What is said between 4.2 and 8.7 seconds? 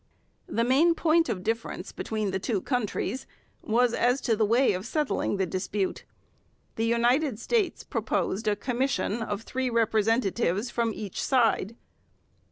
to the way of settling the dispute. The United States proposed a